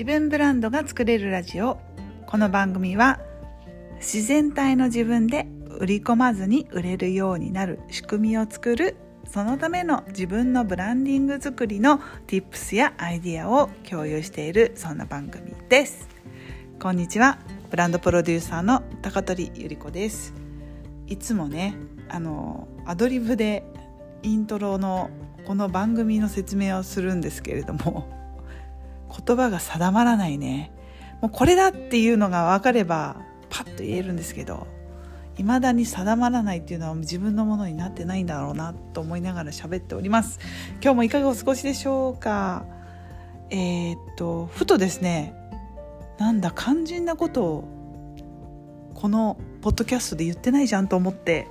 [0.00, 1.78] 自分ブランドが作れるラジオ。
[2.26, 3.20] この番組は
[3.96, 5.46] 自然体の自分で
[5.78, 8.96] 売り込まずに売れるようになる仕組みを作る
[9.26, 16.08] そのための自分のブランディング作りの Tips やアイディアを共有しているそんな番組です。
[16.80, 17.38] こんにちは。
[17.68, 20.32] ブランドプロデューサーの高取ゆり子です。
[21.08, 21.74] いつもね
[22.08, 23.64] あのアドリブで
[24.22, 25.10] イントロの
[25.46, 28.19] この番組の説明をするんですけれども
[29.10, 30.72] 言葉が定まらないね。
[31.20, 33.16] もうこれだっていうのが分かれば
[33.50, 34.66] パッと言えるんですけど
[35.36, 40.38] 未だに定まらないっていうのは自分のものになってないんだろうなと思いながら喋っております。
[40.82, 42.64] 今日もいかがお過ごしでしょうか？
[43.50, 45.34] えー、っとふとですね
[46.18, 47.64] なんだ肝心なことを
[48.94, 51.48] このポッドキャストで言ってないじゃんと思って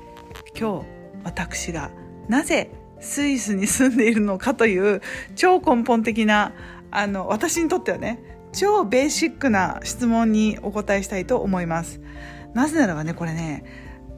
[0.57, 0.85] 今日
[1.23, 1.91] 私が
[2.27, 5.01] なぜスイスに住んでいるのかという
[5.35, 6.53] 超根本的な
[6.91, 8.19] あの私にとってはね
[8.51, 12.01] 超ベーシックな質問にお答えしたいと思います。
[12.53, 13.63] なぜならばねこれね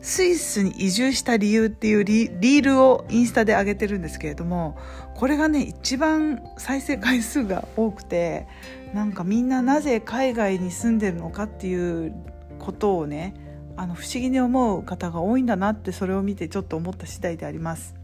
[0.01, 4.77] スイスに移住した理由っていうリールをインスタで上げてるんですけれども
[5.15, 8.47] これがね一番再生回数が多くて
[8.93, 12.15] なんかみんななぜ海外に住んでるのかっていう
[12.57, 13.35] ことをね
[13.77, 17.95] あの不思議に思う方が多いんだなってそれを見てちょっと思った次第であります。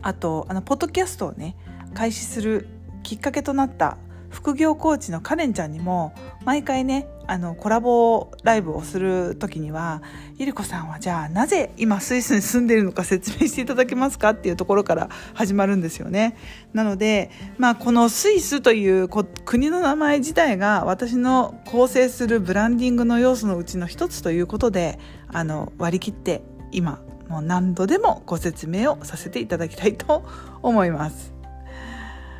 [0.00, 1.56] あとあのポッドキャストをね
[1.94, 2.68] 開始する
[3.08, 3.96] きっかけとなった
[4.28, 6.12] 副業コーチのカレンちゃんにも
[6.44, 10.02] 毎回ねあのコラボライブをする時には
[10.36, 16.36] 「ゆり子さんはじゃあなぜ今スイスに住んでいるのか説明していただけますか?」っていうところから始まるんですよね。
[16.74, 24.98] なので、まあ、このスイスという国の名前自体が私の構成するブランディングの要素のうちの一つということで
[25.32, 26.42] あの割り切って
[26.72, 30.26] 今もう何度でもご説明をさせていただきたいと
[30.60, 31.32] 思います。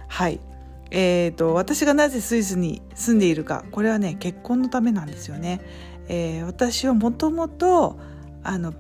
[0.09, 0.41] はい
[0.91, 5.61] えーと、私がなぜスイスに住んでいるかこれはね結婚のためなんですよね。
[6.09, 7.99] えー、私はもともと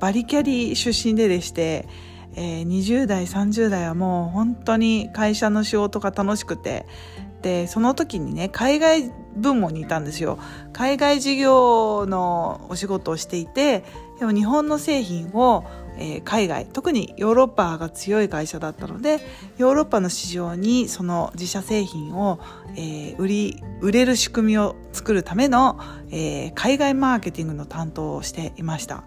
[0.01, 1.87] バリキャリ出身ででして、
[2.35, 6.87] えー、20代30代はもう本当に会社の仕事が楽しくて
[7.43, 10.39] でその時にね海外部門にいたんですよ
[10.73, 13.85] 海外事業のお仕事をしていて
[14.19, 15.65] でも日本の製品を
[15.99, 19.21] えー、海外特にヨーロッパが強い会社だったので
[19.57, 22.41] ヨーロッパの市場にその自社製品を、
[22.77, 25.79] えー、売り売れる仕組みを作るための、
[26.11, 29.05] えー、海外マーケティングの担当をしていました。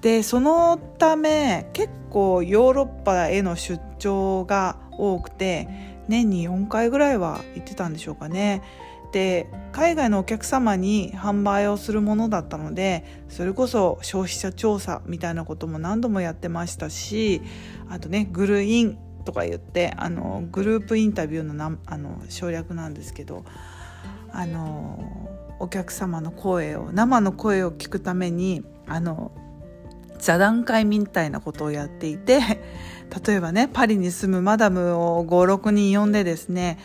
[0.00, 5.68] でそのため結構ヨーロッパへの出張が多くて
[6.08, 8.62] 年に4回ぐらいは行ってたんでしょうかね。
[9.10, 17.42] って海外のお客様に販売をするものだったのでそれこそ消費者調査みたいなことも何度もやってましたし
[17.88, 23.44] あとねグルインとか言ってあのグループインタビューのなあの省略なんですけど
[24.32, 25.28] あの
[25.58, 29.32] お客様の声を生の声を聞くためにあの
[30.18, 32.40] 座談会みたいなことをやっていて
[33.26, 36.78] 例えばねパリに住むマダムを56人呼んでですね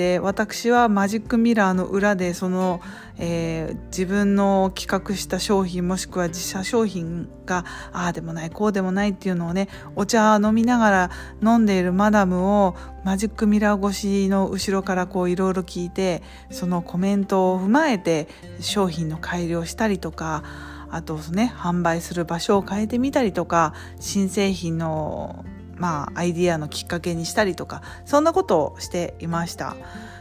[0.00, 2.80] で私はマジックミラーの裏でその、
[3.18, 11.10] えー、自分の企画した商品もしくは自社商品がああでもないこうでもないっていうのをねお茶飲みながら
[11.42, 18.26] 飲んでいるマダムをマジックミラー越しの後ろからこういろいろ聞いてそのコメントを踏まえて
[18.60, 20.44] 商品の改良したりとか
[20.90, 25.44] あとね販売する場所を変えてみたりとか新製品の
[25.80, 29.76] まあ、アイディアのきっかけにしたりとかそんなことをしていました。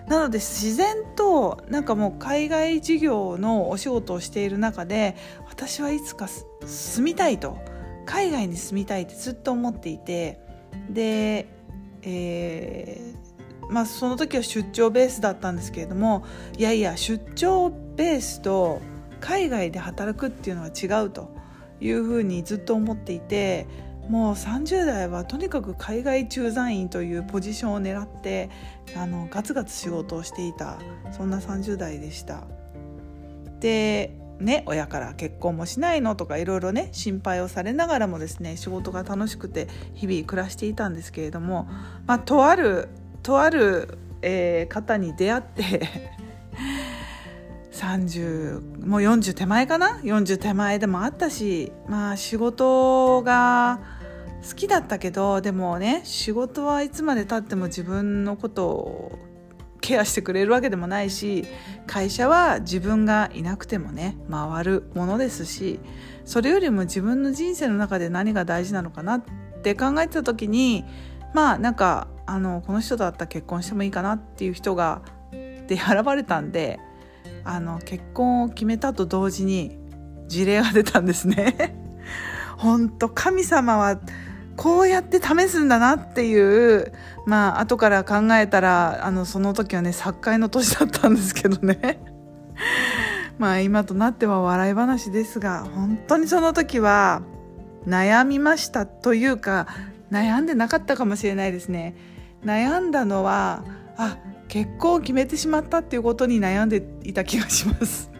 [0.08, 5.16] なので自然となんかもう海外事業のお仕事をしている中で
[5.48, 6.28] 私はいつか
[6.66, 7.60] 住みたいと。
[8.06, 10.40] 海外に住みたいってずっと思っていて。
[10.90, 11.48] で、
[12.02, 16.26] えー、まあ、その時は出張ベースだったんですけれども
[16.58, 18.82] いやいや出張ベースと
[19.20, 21.36] 海外で働くっていうのは違うと
[21.82, 23.68] いうふうにずっと思っていて
[24.10, 28.50] もう30代はとにかく海外駐在員というポジションを狙って
[28.98, 30.80] あのガツガツ仕事をしていた
[31.12, 32.44] そんな30代でした。
[33.60, 41.68] でね親から結婚もしないのとかいろいろね心配をされながらもですね仕事が楽しくて日々暮らしていたんですけれども、
[42.08, 42.88] まあ、とある
[43.22, 45.88] とある、えー、方に出会って
[47.74, 53.99] 30もう40手前かな？40手前でもあったしまあ仕事が
[54.48, 59.20] 好きだったけどでもね仕事はいつまでたっても自分のことを
[59.82, 61.46] ケアしてくれるわけでもないし
[61.88, 65.80] 会社は自分がいなくてもね回るものですし
[66.26, 69.24] それよりも自分の人生の中で何が大事なのかなっ
[69.64, 70.86] て考えてた時に
[71.34, 75.02] まあなんかあのこの人だったら結婚してもいいかなっていう人が
[75.68, 76.80] で選ばれたんで
[77.44, 79.78] あの結婚を決めたと同時に
[80.28, 81.76] 事例が出たんですね。
[82.58, 84.00] 本当神様は
[84.60, 86.92] こうやって試すんだなっていう
[87.26, 91.98] まあ後から考えたらあのその時はね作界の年だったんですけどね。
[93.40, 97.22] まあ今となっては笑い話ですが本当にその時は
[97.88, 99.66] 悩みましたというか
[100.12, 101.96] 悩んでなかったかもしれないですね。
[102.44, 103.64] 悩んだのは
[103.96, 104.18] あ
[104.50, 108.12] 結婚を決めてしまったっていうことに悩んでいた気がします。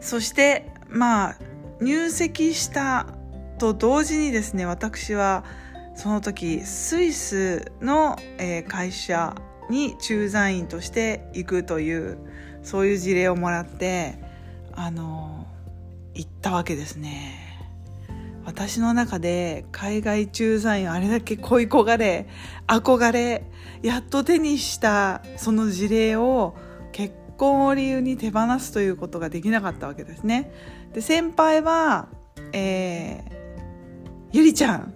[0.00, 1.36] そしてまあ
[1.80, 3.15] 入籍した
[3.56, 5.44] と同時にですね私は
[5.94, 9.34] その時スイスの、え会社
[9.70, 12.18] に駐在員として行くという
[12.62, 14.18] そういう事例をもらって
[14.72, 15.46] あの
[16.14, 17.42] 行ったわけですね。
[18.44, 22.28] 私の中で海外駐在員あれだけ恋焦がれ
[22.68, 23.44] 憧れ
[23.82, 26.54] やっと手にしたその事例を
[26.92, 30.52] 結婚を理由に手放すということができなかったわけですね。
[30.92, 32.08] で先輩は、
[32.52, 33.35] えー、
[34.36, 34.92] ゆりちゃん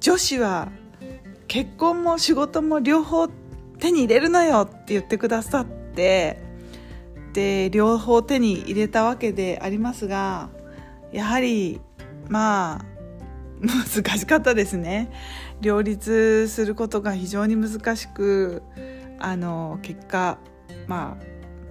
[0.00, 0.72] 女子は
[1.46, 3.28] 結婚も仕事も両方
[3.78, 6.42] 手に入れるのよって言ってくださって
[7.32, 10.50] で両方手に入れたわけでありますが
[11.12, 11.80] やはり
[12.28, 12.84] まあ
[13.62, 15.12] 難しかったですね。
[15.60, 18.62] 両立することが非常に難しく
[19.20, 20.38] あの結果
[20.88, 21.24] まあ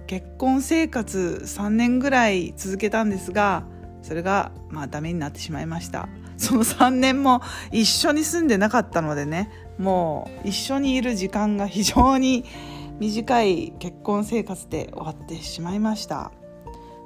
[0.06, 3.64] 結婚生活3年ぐらい続けたんですが
[4.00, 6.08] それがまあダメになってしまいました。
[6.40, 12.44] その3年も一緒に住んでなかったのでねもう一緒にいる時間が非常に
[12.98, 16.32] 短い結婚生活で終わってしまいました。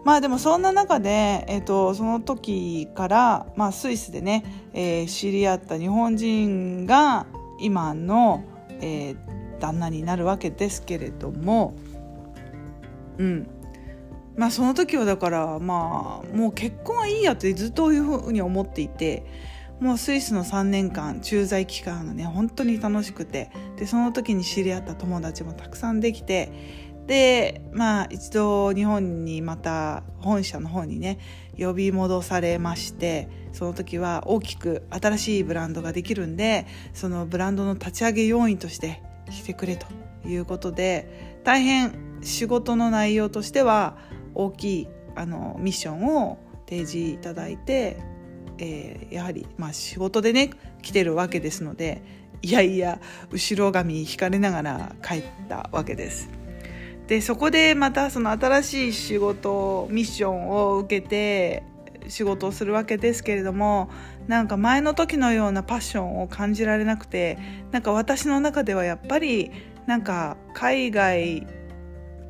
[0.04, 4.44] まあでもそんな中で、えーと、その時から、まあ、スイスでね、
[4.75, 7.26] えー、知り合った日本人が
[7.58, 8.44] 今の、
[8.82, 11.75] えー、旦那になるわけですけれども
[13.16, 13.53] うん。
[14.36, 19.25] まあその時はだからまあもう結婚はいいやってずっというふうに思っていて
[19.81, 26.52] もうスイスの3年間駐在期間がね本当に楽しくてでその時に知り合った友達もたくさんできて
[27.06, 31.19] でまあ一度日本にまた本社の方にね
[31.58, 39.86] 呼び戻されましてその時は大きく新しいブランドができるんでそのブランドの立ち上げ要員として来てくれと
[40.26, 43.98] いうことで大変仕事の内容としては
[44.34, 46.38] 大きいあのミッションを
[46.69, 47.96] 提示いただいて、
[48.58, 50.50] えー、やはり、まあ、仕事でね
[50.82, 52.02] 来てるわけですので
[52.42, 53.00] いやいや
[53.31, 56.28] 後ろ髪引かれながら帰ったわけです。
[57.06, 61.62] でそこでまたその新しい仕事ミッションを受けて
[62.08, 63.90] 仕事をするわけですけれども
[64.26, 67.38] なんか前の時のようなパッションを感じられなくて
[67.72, 69.50] なんか私の中ではやっぱり
[69.86, 71.46] なんか海外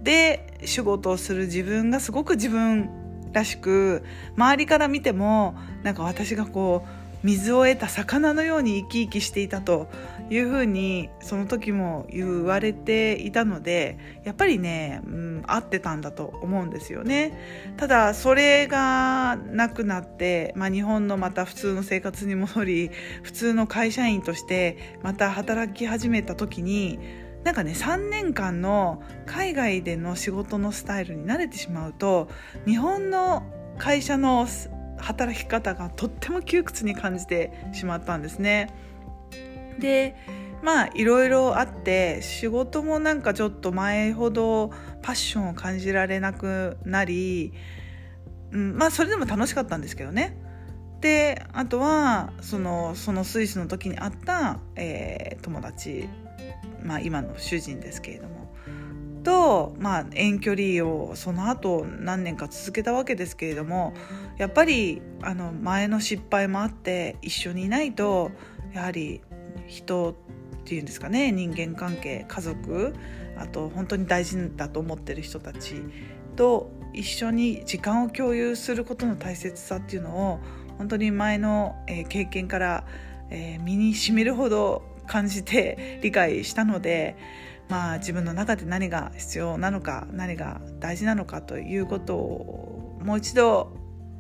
[0.05, 2.91] で仕事をする自分がすごく自分
[3.33, 4.05] らしく
[4.37, 9.89] 周りから見てもなんか私がこう水を得た魚のように生き生きしていたと
[10.29, 17.75] いうふうにその時も言われていたのでやっぱりね、うん、合ってたんだと思うんですよね。
[17.79, 22.91] ただそれがなくなって、まあ、日本のまた普通の生活に戻り
[23.23, 26.99] 普通の会社員としてまた働き始めた時に
[27.45, 32.29] なんかね3年間の海外での仕事のスタイルに慣れてしまうと
[32.67, 33.43] 日本の
[33.79, 34.47] 会社の
[34.99, 38.75] 働き方がとっても窮屈に感じてしまったんですね。
[39.79, 40.17] で
[40.63, 44.71] まあいろいろあって仕事もなんかちょっと前ほど
[45.03, 47.53] パッションを感じられなくなり、
[48.53, 50.39] うん、まあそれでも楽しかったんですけどね。
[51.03, 56.09] であとはそのそのスイスの時に会った、えー、友達
[56.83, 58.45] まあ、今の主人ですけれども。
[59.23, 63.95] と、まあ、遠距離をその後何年か続けたわけですけれども
[64.37, 68.31] やっぱりあの前の失敗もあって一緒にいないと
[68.75, 69.23] やはり
[69.67, 70.15] 人っ
[70.65, 72.95] ていうんですかね人間関係家族
[73.39, 75.83] あと本当に大事だと思ってる人たち
[76.37, 80.41] と一緒に時間を共有することの大切さっていうのを
[80.79, 81.77] 本当に前の、
[82.09, 82.85] 経験から、
[83.63, 87.17] 身にしみるほど感じて理解したので、
[87.69, 93.77] まあ、自分の中で何が必要なのか何が大事なのかということをもう一度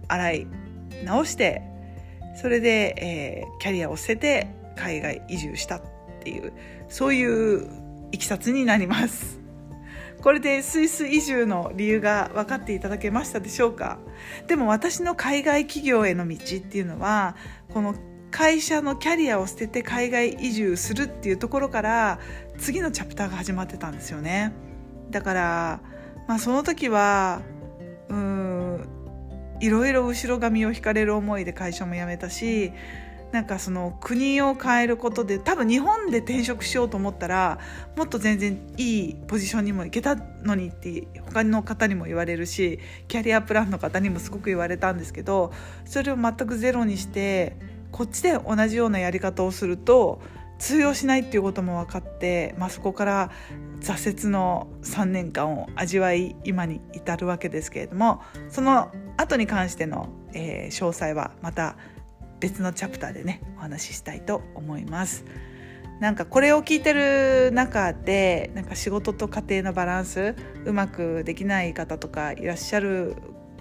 [0.08, 0.46] 洗い
[1.04, 1.62] 直して
[2.40, 5.82] それで、えー、キャリアを捨てて海外移住したっ
[6.22, 6.52] ていう
[6.88, 7.68] そういう
[8.12, 9.40] いきさつになります。
[10.20, 13.98] これでスイス移住の理由が分かっていただけましたでしょうか？
[14.46, 17.36] でも私の海外企業への道っていうのは
[17.74, 17.94] この
[18.34, 22.18] 会社のキャリアを捨てて海外移住するっていうところから
[22.58, 24.52] 次のチャプターが始まってたんですよね。
[25.10, 25.80] だから
[26.26, 27.42] まあその時は
[28.08, 28.88] うん
[29.60, 32.72] いろいろ後ろ髪を引かれる思いで会社も辞めたし
[33.30, 37.60] なんかその国を変えることで多分日本で転職しようと思ったら
[37.96, 45.52] もっと全然いいポジションにも行けたのにって他の方にも言われるしキャリアプランの方にもすごく言われたんですけど
[45.84, 50.20] それを全くゼロにしてこっちで同じようなやり方をすると
[50.58, 53.30] 通用しないっていうことも分かって、まあ、そこから
[53.80, 61.76] 挫折の3年間を味わい今に至るわけですけれどもその後に関しての、えー、詳細はまた
[62.40, 65.24] 別のチャプターでねお話ししたいと思います。
[66.00, 70.34] なんかこれを聞いてる中でなんか仕事と家庭のバランス
[70.64, 73.14] うまくできない方とかいらっしゃる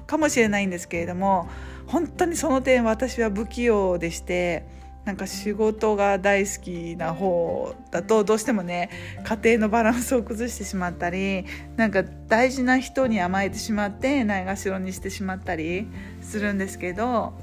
[0.07, 1.50] かもしれないんですけれども
[1.88, 4.65] 本当にその点私は不器用でして
[5.05, 8.89] なんか仕事が大好きな方だとどうしてもね
[9.25, 11.45] 家庭のバランスを崩してしまったり
[11.75, 15.88] なんか大事な人に甘えてしまってないがしろにしてしまったり
[16.22, 17.33] するんですけど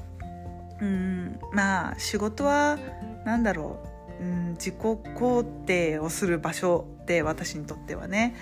[0.81, 2.79] うんまあ仕事は
[3.25, 3.77] 何だろ
[4.19, 8.35] う、うん、自己肯定をする場所で私にとってはね。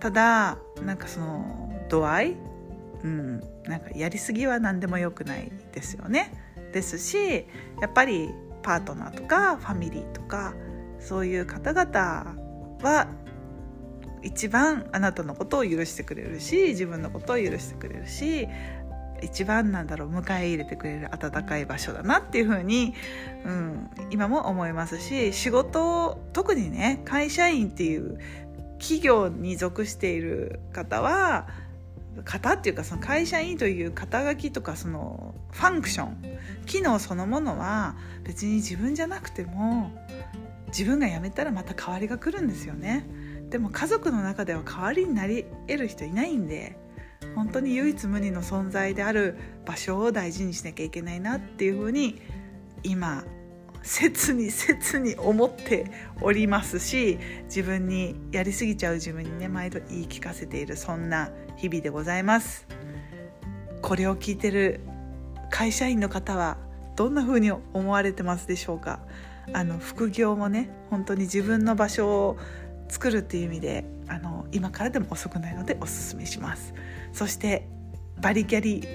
[0.00, 2.36] ただなんかその度合い、
[3.02, 6.32] うん、なんかやりすぎは何でもよくないですよね。
[6.72, 7.46] ですし
[7.80, 8.30] やっぱり
[8.62, 10.54] パートナーとかファミリーとか
[11.00, 12.36] そういう方々
[12.82, 13.08] は
[14.22, 18.48] 一番あなたのことを許してくれるし自分のことを許してくれるし
[19.22, 22.94] 一番なんだろう迎え入れてくれる温かい場所だなっていうふうに、
[23.44, 28.18] うん、今も思いますし仕事特にね会社員っていう
[28.78, 31.48] 企業に属している方は
[32.24, 36.16] 方っていうかその会社員という肩書きとかそのファンクション
[36.66, 39.90] 機能そのものは別に自分じゃなくても
[40.68, 43.06] 自分が辞めたらまた代わりが来るんですよね。
[43.50, 46.78] でも家族の中では代わりになり得る人いないんで
[47.34, 52.20] 本当に唯一無二の存在である場所を大事にしなきゃいけないなっていうふうに
[52.82, 53.24] 今
[53.88, 55.90] 切に切に思って
[56.20, 62.66] おりますし自分にやりすぎちゃう自分にね毎度言い聞かせているそんな日々でございます。
[63.80, 64.80] これを聞いてる
[65.50, 66.58] 会社員の方は
[66.96, 69.00] どんな風に思われてますでしょうか？
[69.54, 72.38] あの副業もね本当に自分の場所を
[72.88, 76.74] 作るっていう意味であの今からでも遅くないのでおすすめします。
[77.14, 77.66] そして
[78.20, 78.86] バリキャリ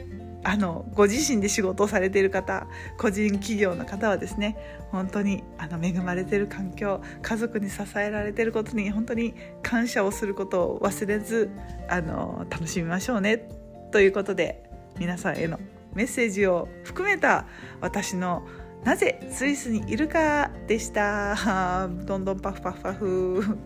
[0.44, 4.58] あのご自身で仕事をされている方個人企業の方はですね
[4.92, 11.50] 本当にあの恵まれている環境家族に支えられていることに本当に感謝をすることを忘れず
[11.88, 13.48] あの楽しみましょうね
[13.92, 14.64] ということで
[15.00, 15.60] 皆さんへの
[15.94, 17.46] メッセージを含めた
[17.82, 18.46] 私の
[18.84, 21.88] なぜスイスにいるかでした。
[22.06, 23.58] どんどんパフパフパフ。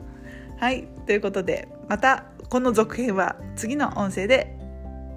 [0.60, 4.58] はい、ということでまたこの続編は次の音声で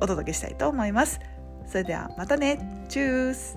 [0.00, 1.20] お届けしたいと思います。
[1.70, 2.58] それではまたね。
[2.88, 3.56] チュース